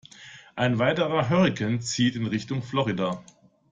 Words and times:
Ein 0.55 0.79
weiterer 0.79 1.29
Hurrikan 1.29 1.79
zieht 1.79 2.15
in 2.15 2.25
Richtung 2.25 2.63
Florida. 2.63 3.23